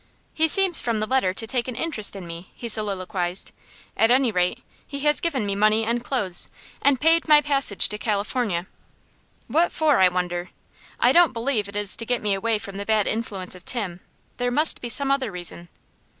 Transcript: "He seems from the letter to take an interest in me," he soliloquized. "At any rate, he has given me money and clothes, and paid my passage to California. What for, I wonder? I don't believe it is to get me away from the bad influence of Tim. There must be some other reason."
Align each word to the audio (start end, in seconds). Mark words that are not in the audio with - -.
"He 0.33 0.47
seems 0.47 0.81
from 0.81 0.99
the 0.99 1.05
letter 1.05 1.31
to 1.31 1.45
take 1.45 1.67
an 1.67 1.75
interest 1.75 2.15
in 2.15 2.25
me," 2.25 2.49
he 2.55 2.67
soliloquized. 2.67 3.51
"At 3.95 4.09
any 4.09 4.31
rate, 4.31 4.63
he 4.87 5.01
has 5.01 5.19
given 5.21 5.45
me 5.45 5.53
money 5.53 5.85
and 5.85 6.03
clothes, 6.03 6.49
and 6.81 6.99
paid 6.99 7.27
my 7.27 7.39
passage 7.39 7.87
to 7.89 7.99
California. 7.99 8.65
What 9.45 9.71
for, 9.71 9.99
I 9.99 10.07
wonder? 10.09 10.49
I 10.99 11.11
don't 11.11 11.33
believe 11.33 11.69
it 11.69 11.75
is 11.75 11.95
to 11.97 12.05
get 12.07 12.23
me 12.23 12.33
away 12.33 12.57
from 12.57 12.77
the 12.77 12.85
bad 12.87 13.05
influence 13.05 13.53
of 13.53 13.63
Tim. 13.63 13.99
There 14.37 14.49
must 14.49 14.81
be 14.81 14.89
some 14.89 15.11
other 15.11 15.31
reason." 15.31 15.69